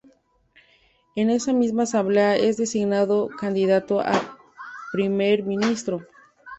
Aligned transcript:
En 1.15 1.29
esa 1.29 1.53
misma 1.53 1.83
asamblea 1.83 2.35
es 2.35 2.57
designado 2.57 3.27
candidato 3.37 3.99
a 3.99 4.39
Primer 4.91 5.43
Ministro. 5.43 6.01